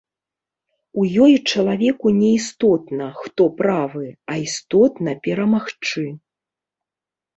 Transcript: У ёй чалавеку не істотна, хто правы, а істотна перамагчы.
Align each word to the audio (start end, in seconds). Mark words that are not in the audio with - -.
У 1.01 1.03
ёй 1.25 1.33
чалавеку 1.51 2.07
не 2.21 2.31
істотна, 2.37 3.05
хто 3.21 3.43
правы, 3.59 4.05
а 4.33 4.41
істотна 4.49 5.11
перамагчы. 5.29 6.07